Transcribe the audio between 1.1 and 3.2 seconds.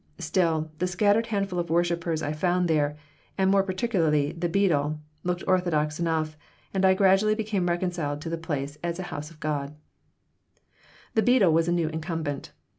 handful of worshipers I found there,